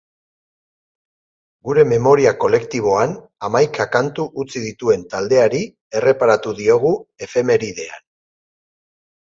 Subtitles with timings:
[1.67, 3.13] Gure memoria kolektiboan
[3.49, 5.63] hamaika kantu utzi dituen taldeari
[6.01, 6.97] erreparatu diogu
[7.29, 8.05] efemeridean.